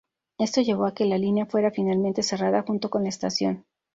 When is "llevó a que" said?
0.63-1.05